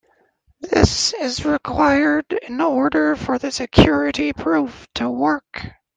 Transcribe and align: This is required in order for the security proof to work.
This 0.61 1.13
is 1.13 1.45
required 1.45 2.25
in 2.33 2.59
order 2.59 3.15
for 3.15 3.37
the 3.37 3.51
security 3.51 4.33
proof 4.33 4.87
to 4.95 5.07
work. 5.11 5.67